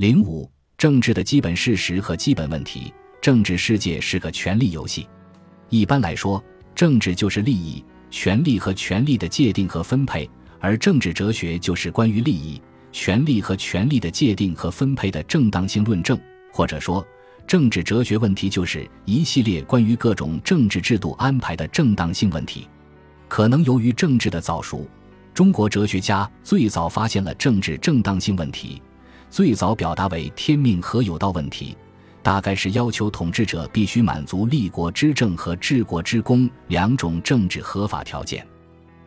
[0.00, 2.90] 零五，政治的基本事实和基本问题。
[3.20, 5.06] 政治世界是个权力游戏。
[5.68, 6.42] 一般来说，
[6.74, 10.26] 政治就是利益、权力和权力的界定和分配，
[10.58, 12.58] 而政治哲学就是关于利益、
[12.90, 16.18] 权力和权力的界定和分配的正当性论证，
[16.50, 17.06] 或者说，
[17.46, 22.66] 政治哲学问题就是一系列关于各种政治制度安排的正当性问题。
[23.28, 24.88] 可能由于政治的早熟，
[25.34, 28.80] 中国哲学家最早发现了政治正当性问题，
[29.30, 31.76] 最早表达为天命和有道问题。
[32.22, 38.46] 大概是要求统治者必须满足立国之政和治国之功两种政治合法条件，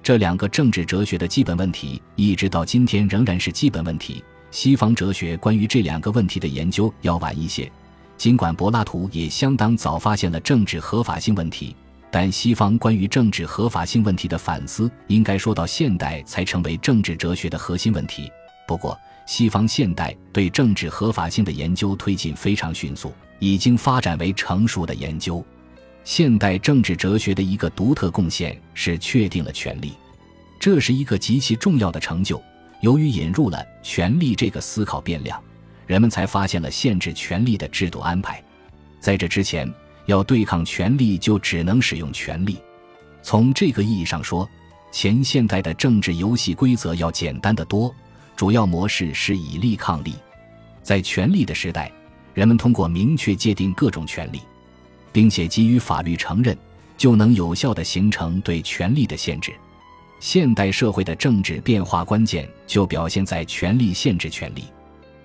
[0.01, 4.23] 这两个政治哲学的基本问题，一直到今天仍然是基本问题。
[4.49, 7.71] 西方哲学关于这两个问题的研究要晚一些，
[8.17, 11.75] 尽管柏拉图也相当早发现了政治合法性问题，
[12.09, 18.31] 但西方关于政治合法性问题的反思，应该说到现代才成为政治哲学的核心问题。
[18.67, 25.43] 不过，西方现代对政治合法性的研究推进非常迅速，已经发展为成熟的研究。
[26.03, 29.93] 现代政治哲学的一个独特贡献是确定了权力，
[30.59, 32.41] 这是一个极其重要的成就。
[32.81, 35.41] 由于引入了权力这个思考变量，
[35.87, 38.43] 人们才发现了限制权力的制度安排。
[38.99, 39.73] 在这之前，
[40.05, 42.57] 要对抗权力就只能使用权力。
[43.21, 44.45] 从这个意义上说，
[44.91, 47.95] 前现代的政治游戏规则要简单的多。
[48.43, 50.15] 主要模式是以力抗力，
[50.81, 51.89] 在权力的时代，
[52.33, 54.41] 人们通过明确界定各种权利，
[55.13, 56.57] 并且给予法律承认，
[56.97, 59.53] 就能有效地形成对权力的限制。
[60.19, 64.65] 现代社会的政治变化关键就表现在权力限制权力，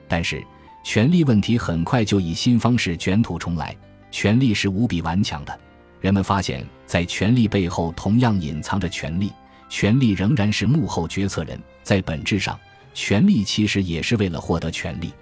[0.06, 0.40] 但是
[0.84, 3.76] 权力问题很快就以新方式卷土重来。
[4.12, 5.60] 权力是无比顽强的，
[6.00, 9.32] 人们发现，在权力背后同样隐藏着权力，
[9.68, 12.56] 权力仍然是幕后决策人，在本质上。
[12.94, 15.12] 权力其实也是为了获得权力。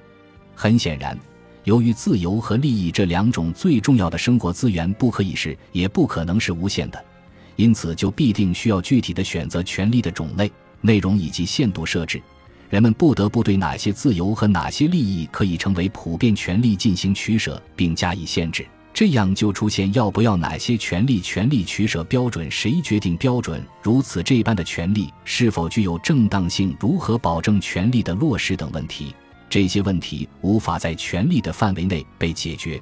[0.54, 1.18] 很显然，
[1.64, 7.04] 由于自由和利益这两种最重要的生活资源不可以是，也不可能是无限的，
[7.56, 12.22] 因此就必定需要具体的选择权力的种类、内容以及限度设置。
[12.68, 18.66] 人们不得不对哪些自由和哪些利益可以成为普遍权利进行取舍，并加以限制。
[18.96, 23.62] 这样就出现要不要哪些权利权利取舍标准，谁决定标准？
[23.82, 26.74] 如此这般的权利是否具有正当性？
[26.80, 29.14] 如何保证权利的落实等问题？
[29.50, 32.80] 这些问题无法在权力的范围内被解决，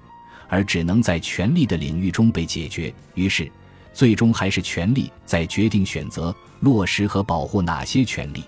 [0.48, 2.94] 而只能在权力的领域中被解决。
[3.16, 3.50] 于是，
[3.92, 8.44] 最终还是权力在决定选择、落实和保护哪些权利。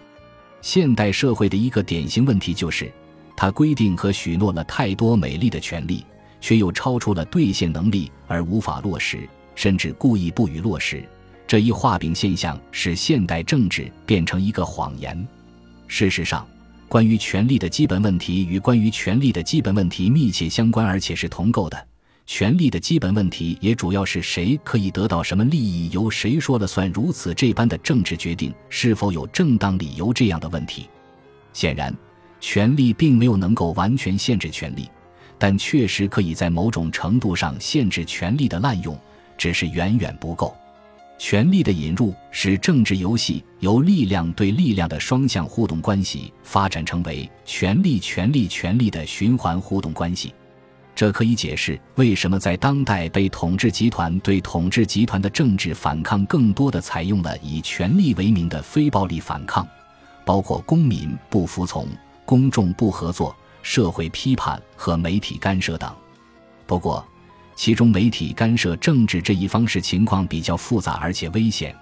[0.62, 2.92] 现代社会的一个典型问题就是，
[3.36, 6.06] 它规定和许诺了太多美丽的权利。
[6.40, 11.02] 却又超出了兑现能力而无法落实，甚至故意不予落实。
[11.46, 15.26] 这一画饼现象使现代政治变成一个谎言。
[15.86, 16.46] 事实上，
[16.88, 21.86] 关于权力的基本问题与关于权力的基本问题密切相关，而且是同构的。
[22.26, 26.90] 权力的基本问题也主要是谁可以得到什么利益，由谁说了算。
[26.90, 30.88] 如此这般的政治决定是否有正当理由这样的问题，
[31.52, 31.96] 显然，
[32.40, 34.88] 权力并没有能够完全限制权力。
[35.38, 38.98] 但确实可以在某种程度上限制权力的滥用，
[39.36, 40.56] 只是远远不够。
[41.18, 50.34] 权力的引入使政治游戏由力量对力量的双向互动关系发展成为权力、权力、权力的循环互动关系。
[50.94, 59.66] 这可以解释为什么在当代被统治集团对统治集团的政治反抗更多的采用了以权力为名的非暴力反抗，
[60.24, 61.86] 包括公民不服从、
[62.24, 63.34] 公众不合作。
[63.66, 65.92] 社会批判和媒体干涉等，
[66.68, 67.04] 不过，
[67.56, 71.74] 其中媒体干涉政治这一方式情况比较复杂而且危险，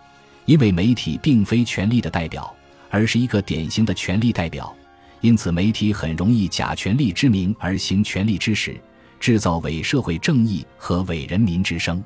[0.46, 2.52] 因为媒体并非权力的代表，
[2.88, 4.74] 而是一个典型的权力代表，
[5.20, 8.80] 因此媒体很容易假权力之名而行权力之实，
[9.20, 12.02] 制造伪社会正义和伪人民之声。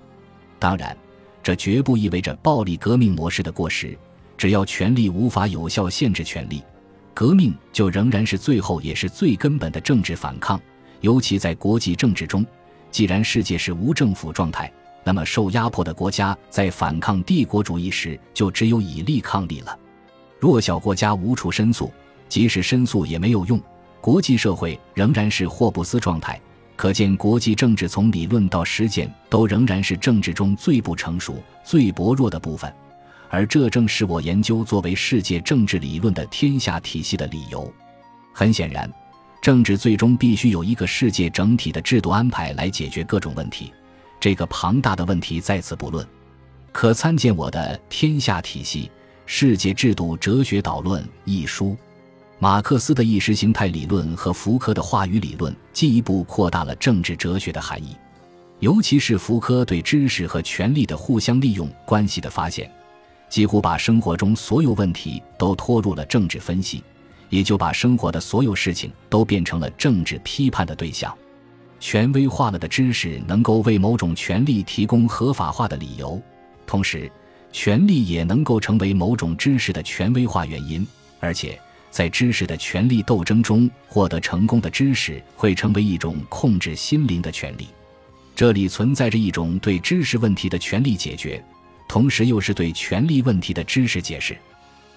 [0.59, 0.95] 当然，
[1.41, 3.97] 这绝不意味着暴力革命模式的过时，
[4.37, 6.65] 只要权力无法有效限制权力。
[7.19, 10.61] 革命就仍然是最后也是最根本的政治反抗，
[11.01, 12.47] 尤其在国际政治中。
[12.93, 14.73] 既然世界是无政府状态，
[15.03, 19.77] 那么受压迫的国家在反抗帝国主义时，就只有以力抗力了。
[20.39, 21.91] 弱小国家无处申诉，
[22.29, 23.61] 即使申诉也没有用。
[24.01, 26.41] 国际社会仍然是霍布斯状态，
[26.77, 32.73] 可见国际政治从理论到实践都仍然是政治中最不成熟、最薄弱的部分。
[33.31, 37.73] 而这正是我研究作为世界政治理论的天下体系的理由。
[38.33, 38.91] 很显然，
[39.41, 43.73] 政治最终必须有一个世界整体的制度安排来解决各种问题。
[44.21, 46.07] 这个庞大的问题在此不论，
[46.73, 48.91] 可参见我的《天下体系：
[49.27, 51.77] 世界制度哲学导论》一书。
[52.41, 57.97] 马克思的意识形态理论和福柯的话语理论进一步扩大了政治哲学的含义，
[58.61, 62.71] 尤其是福柯对知识和权力的互相利用关系的发现，
[63.29, 66.83] 几乎把生活中所有问题都拖入了政治分析，
[67.29, 71.17] 也就把生活的所有事情都变成了政治批判的对象。
[71.81, 76.21] 权威化了的知识能够为某种权利提供合法化的理由，
[76.67, 77.11] 同时，
[77.53, 80.87] 权力也能够成为某种知识的权威化原因，
[81.21, 81.59] 而且。
[81.91, 87.67] 在知识的权力斗争中获得成功的知识，会成为一种控制心灵的权利。
[88.37, 91.43] 这里存在着一种对知识问题的权利解决，
[91.89, 94.37] 同时又是对权力问题的知识解释。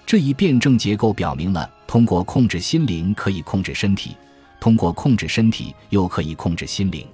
[0.04, 4.14] 这一辩证结构表明了，通过控制心灵可以控制身体，
[4.60, 7.06] 通过控制身体又可以控制心灵。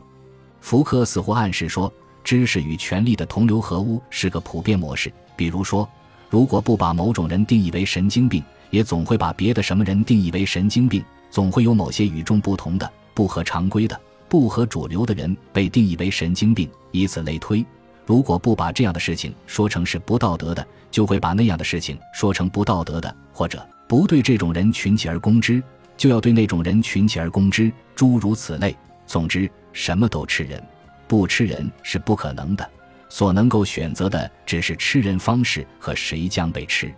[0.61, 1.93] 福柯似乎暗示说，
[2.25, 5.13] 知识与权力的同流合污是个普遍模式。
[5.37, 5.89] 比如说，
[6.29, 13.99] 如果不把某种人定义为神经病，也总会把别的什么人定义为神经病，总会有某些与众不同的、不合常规的、
[14.29, 17.65] 不合主流的人被定义为神经病，以此类推。
[18.08, 25.62] 如果不把这样的事情说成是不道德的，就会把那样的事情说成不道德的，或者不对这种人群起而攻之，
[25.94, 28.75] 就要对那种人群起而攻之，诸如此类。
[29.05, 30.58] 总之，什么都吃人，
[31.06, 32.66] 不吃人是不可能的。
[33.10, 36.90] 所能够选择的只是吃人方式和谁将被吃。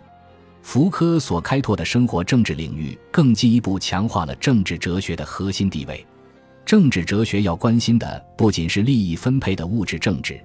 [0.61, 6.05] 福柯所开拓的生活政治领域，更进一步强化了政治哲学的核心地位。
[6.65, 10.41] 政治哲学要关心的不仅是利益分配的物质政治，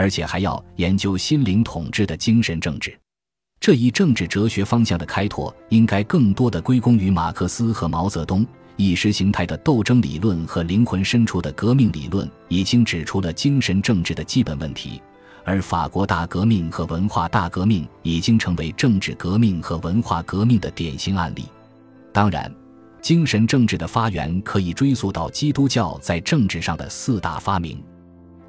[0.00, 2.98] 而且还要研究心灵统治的精神政治。
[3.60, 8.46] 这一政治哲学方向的开拓，应该更多的归功于马克思和毛泽东。
[8.76, 15.02] 意识形态的斗争理论和灵魂深处的革命理论，已经指出了精神政治的基本问题。
[15.44, 21.44] 而法国大革命和文化大革命已经成为政治革命和文化革命的典型案例。
[22.10, 22.50] 当然，
[23.02, 27.84] 精神政治的发源可以追溯到基督教在政治上的四大发明。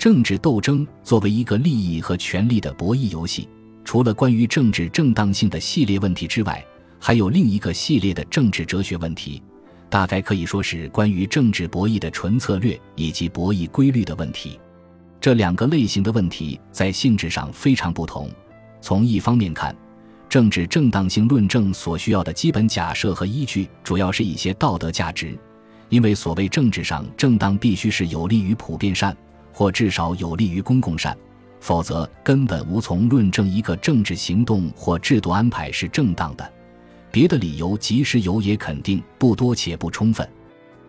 [0.02, 3.48] 政治斗争作为一个利益和权力的博弈游戏，
[3.86, 6.66] 除了关于政治正当性的系列问题之外，
[7.00, 9.44] 还有另一个系列的政治哲学问题，
[9.92, 14.60] 大概可以说是关于政治博弈的纯策略以及博弈规律的问题。
[15.20, 18.28] 这两个类型的问题在性质上非常不同。
[18.82, 19.76] 从一方面看，
[20.28, 25.38] 政治正当性论证所需要的基本假设和依据，主要是一些道德价值，
[25.90, 29.16] 因为所谓政治上正当，必须是有利于普遍善，
[29.52, 31.18] 或至少有利于公共善，
[31.60, 36.54] 否则根本无从论证一个政治行动或制度安排是正当的。
[37.12, 40.28] 别的理由即使有，也肯定不多且不充分。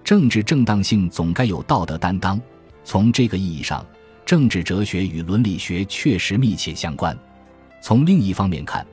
[0.05, 2.41] 政治正当性总该有道德担当。
[2.85, 3.85] 从这个意义上。
[4.25, 7.15] 政治哲学与伦理学确实密切相关。
[7.83, 8.87] 从另一方面看，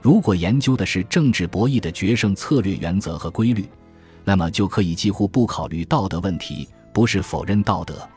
[0.00, 3.68] 如果研究的是政治博弈的决胜策略原则和规律，
[4.24, 8.08] 那么就可以几乎不考虑道德问题，不是否认道德，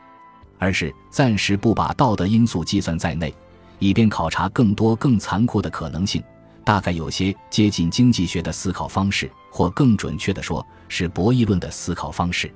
[0.62, 3.34] 而是暂时不把道德因素计算在内，
[3.80, 6.22] 以便考察更多更残酷的可能性。
[6.64, 12.54] 大概有些接近经济学的思考方式，或更准确地说，是博弈论的思考方式。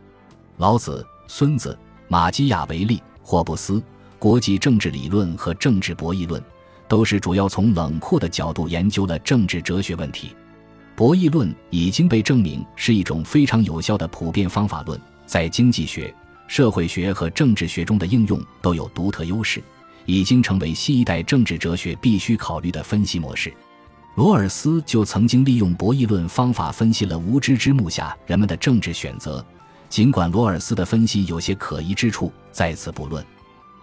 [0.57, 1.75] 老子、孙子、
[2.07, 3.81] 马基雅维利、霍布斯。
[4.19, 6.41] 国际政治理论和政治博弈论
[6.87, 10.35] 都是主要从冷酷的角度研究了政治哲学问题。
[10.95, 16.13] 博弈论已经被证明是一种非常有效的普遍方法论，在经济学、
[16.47, 19.61] 社会学和政治学中的应用都有独特优势，
[20.05, 23.53] 已经成为新一代政治哲学必须考虑的分析模式。
[24.15, 29.45] 罗尔斯就曾经利用博弈论方法分析了无知之幕下人们的政治选择，
[29.89, 33.25] 尽管罗尔斯的分析有些可疑之处，在此不论。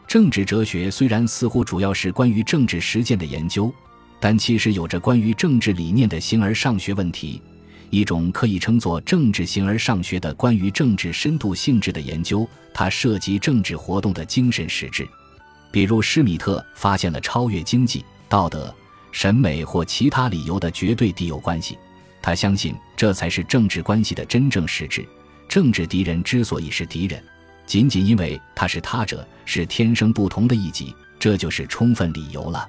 [0.06, 3.72] 政治哲学虽然似乎主要是关于政治实践的研究，
[4.20, 7.42] 但其实有着关于政治理念的形而上学问题，
[7.92, 12.48] 一种可以称作政治形而上学的关于政治深度性质的研究。
[12.72, 15.06] 它涉及政治活动的精神实质，
[15.70, 18.74] 比如施米特发现了超越经济、道德、
[19.10, 21.76] 审美或其他理由的绝对敌友关系。
[22.22, 25.06] 他相信这才是政治关系的真正实质。
[25.46, 27.22] 政治敌人之所以是敌人。
[27.66, 32.66] 仅仅因为他是他者，是天生不同的一己，这就是充分理由了。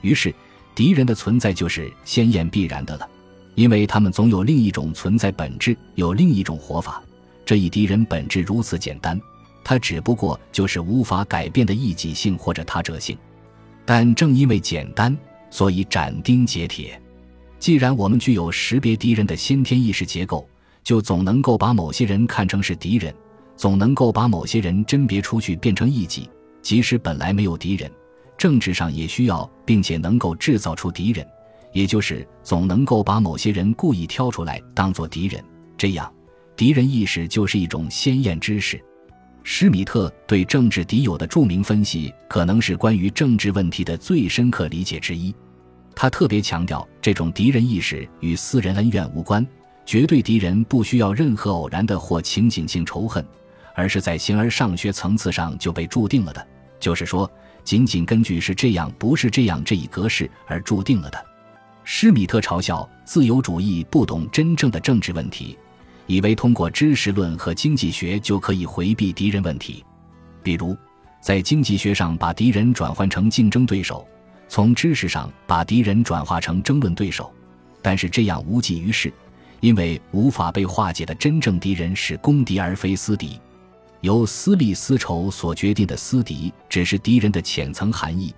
[0.00, 0.34] 于是，
[0.74, 3.06] 敌人的存在就是鲜艳必然的了，
[3.54, 7.02] 因为他们总有另一种存在本质，有另一种活法。
[7.44, 9.20] 这一敌人本质如此简单，
[9.62, 13.16] 他只不过就是无法改变的异己性或者他者性。
[13.84, 15.16] 但正因为简单，
[15.50, 17.00] 所以斩钉截铁。
[17.58, 20.48] 既然我们具有识别敌人的先天意识结构，
[20.82, 23.14] 就总能够把某些人看成是敌人。
[23.56, 26.28] 总能够把某些人甄别出去变成异己，
[26.60, 27.88] 即使本来没有敌人，
[28.36, 31.24] 政治上也需要，并且能够制造出敌人，
[31.74, 35.44] 也就是总能够把某些人故意挑出来当做敌人，
[35.76, 36.10] 这样，
[36.56, 38.82] 敌人意识就是一种鲜艳知识。
[39.42, 45.34] 施米特对政治敌友的著名分析，可能是关于政治问题的最深刻理解之一。
[45.96, 49.46] 他特别强调，这种敌人意识与私人恩怨无关，
[49.84, 53.22] 绝对敌人不需要任何偶然的或情景性仇恨，
[53.74, 56.46] 而是在形而上学层次上就被注定了的。
[56.78, 57.30] 就是说，
[57.64, 61.33] 仅仅根据是这样不是这样这一格式而注定了的。
[61.84, 65.56] 施米特嘲笑自由主义不懂真正的政治问题。
[66.06, 69.82] 以为通过知识论和经济学就可以回避敌人问题，
[70.42, 70.76] 比如
[71.22, 74.06] 在经济学上把敌人转换成竞争对手，
[74.48, 77.32] 从知识上把敌人转化成争论对手。
[77.80, 79.10] 但是这样无济于事，
[79.60, 83.40] 因为无法被化解的真正敌人是公敌而非私敌。
[84.02, 88.34] 由私利私仇所决定的私敌只是敌人的浅层含义，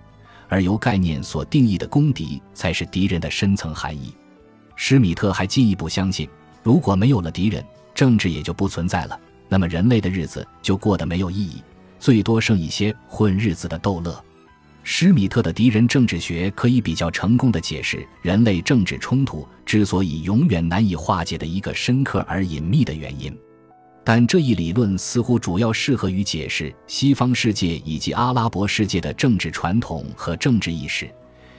[0.47, 4.13] 而由概念所定义的公敌才是敌人的深层含义。
[4.75, 6.29] 施米特还进一步相信。
[6.63, 7.63] 如果没有了敌人，
[7.95, 9.19] 政治也就不存在了。
[9.49, 11.63] 那么人类的日子就过得没有意义，
[11.97, 14.23] 最多剩一些混日子的逗乐。
[14.83, 23.37] 施米特的敌人政治学可以比较成功的解释人类政治冲突之所以永远难以化解的一个深刻而隐秘的原因。
[24.09, 31.13] 但这一理论似乎主要适合于解释西方世界以及阿拉伯世界的政治传统和政治意识，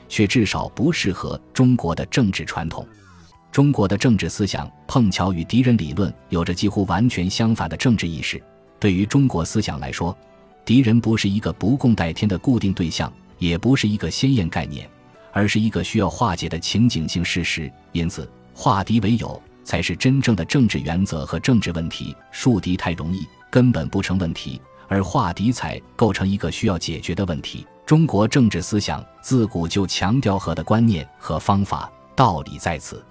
[0.09, 2.88] 却至少不适合中国的政治传统。
[3.52, 8.43] 中国的政治思想碰巧与敌人理论有着几乎完全相反的政治意识。
[8.81, 10.17] 对于中国思想来说，
[10.64, 14.88] 敌人不是一个不共戴天的固定对象，也不是一个鲜艳概念，
[15.35, 17.71] 而是一个需要化解的情景性事实。
[17.93, 19.38] 因此，化敌为友
[19.69, 22.17] 才是真正的政治原则和政治问题。
[22.31, 24.59] 树敌太容易，根本不成问题；
[24.89, 27.67] 而化敌才构成一个需要解决的问题。
[27.85, 33.05] 中国政治思想自古就强调和的观念和方法，道理在此。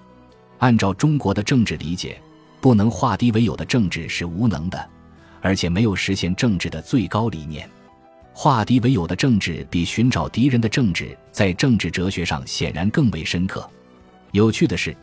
[0.58, 2.20] 按照中国的政治理解，
[2.60, 4.90] 不能化敌为友的政治是无能的，
[5.40, 7.70] 而且没有实现政治的最高理念。
[8.32, 13.68] 化敌为友的政治比寻找敌人的政治在政治哲学上显然更为深刻。
[14.32, 14.96] 有趣的是，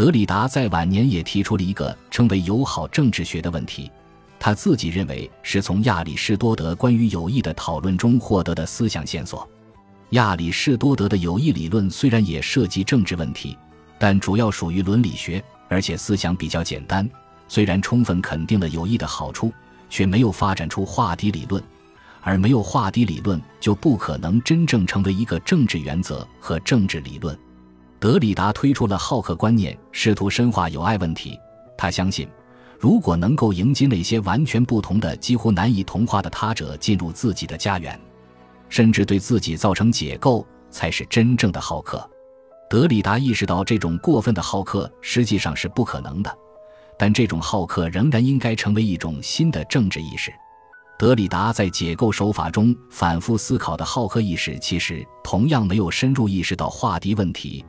[0.00, 3.92] 德里达在晚年也提出了一个称为友好政治学的问题，
[4.38, 9.46] 他自己认为是从亚里士多德关于友谊的讨论中获得的思想线索。
[10.12, 13.54] 亚里士多德的友谊理论虽然也涉及政治问题。
[13.98, 17.06] 但主要属于伦理学，而且思想比较简单。
[17.46, 19.52] 虽然充分肯定了友谊的好处，
[19.90, 21.62] 却没有发展出化敌理论，
[22.22, 27.38] 而没有化敌理论，就不可能真正成为一个政治原则和政治理论。
[28.00, 31.38] 德里达推出了好客观念，试图深化友爱问题。
[31.76, 32.26] 他相信，
[32.78, 38.00] 如果能够迎接那些完全不同的、几乎难以同化的他者进入自己的家园，
[38.70, 42.08] 甚至对自己造成解构，才是真正的好客。
[42.70, 46.34] 德里达意识到，这种过分的好客实际上是不可能的，
[46.98, 50.32] 但这种好客仍然应该成为一种新的政治意识。
[50.98, 57.62] 德里达在解构手法中反复思考的好客意识，其实同样没有深入意识到化敌问题，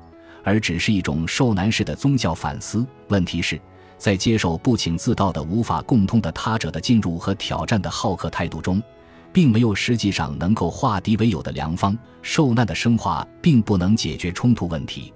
[0.44, 2.86] 而只是一种受难式的宗教反思。
[3.08, 3.60] 问题是，
[3.98, 8.82] 在接受不请自到的无法共通的他者的进入和挑战的好客态度中。
[9.34, 15.14] 并没有实际上能够化敌为友的良方，受难的升华并不能解决冲突问题。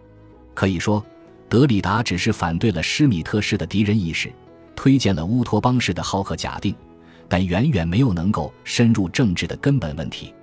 [0.54, 1.06] 可以说，
[1.50, 4.32] 德里达只是反对了施米特式的敌人意识，
[4.76, 6.74] 推荐了乌托邦式的好客假定，
[7.28, 10.34] 但远远没有能够深入政治的根本问题。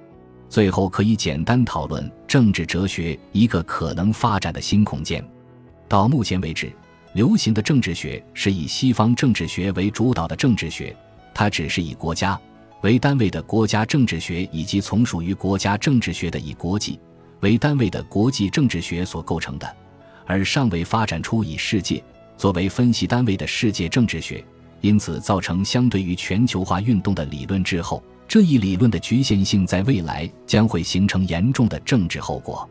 [0.52, 5.26] 最后，可以简单讨论政治哲学一个可能发展的新空间。
[5.88, 6.70] 到目前为止，
[7.14, 10.94] 流行的政治学是以西方政治学为主导的政治学，
[11.32, 12.38] 它只是以国家。
[12.82, 17.00] 为单位的国家政治学以及从属于国家政治学的以国际
[17.40, 19.76] 为单位的国际政治学所构成的，
[20.26, 22.04] 而尚未发展出以世界
[22.36, 24.44] 作为分析单位的世界政治学，
[24.82, 28.02] 因此造成相对于全球化运动的理论滞后。
[28.32, 32.66] 这一理论的局限性在未来将会形成严重的政治后果，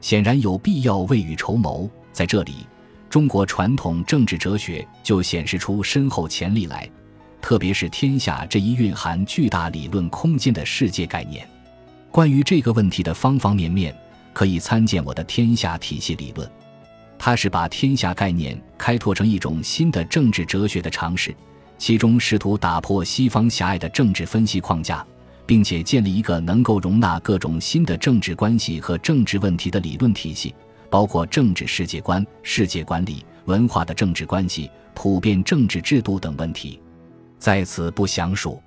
[0.00, 1.86] 显然有必要未雨绸缪。
[2.10, 2.66] 在这里，
[3.10, 6.90] 中国传统政治哲学就显示出深厚潜力来。
[7.42, 11.46] 特别是“天下”这一蕴含巨大理论空间的世界概念，
[12.10, 13.94] 关于这个问题的方方面面，
[14.32, 16.50] 可以参见我的“天下”体系理论。
[17.18, 21.36] 它是把“天下”概念开拓成一种新的政治哲学的尝试，
[21.84, 25.06] 其中试图打破西方狭隘的政治分析框架，
[25.44, 30.54] 并且建立一个能够容纳各种新的政治关系和政治问题的理论体系，
[30.88, 36.80] 包括政治世界观、世界管理、文化的政治关系、普遍政治制度等问题。
[37.38, 38.62] 在此不详述。